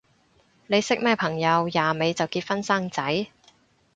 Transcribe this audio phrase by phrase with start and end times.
[0.65, 3.27] 你識咩朋友廿尾就結婚生仔？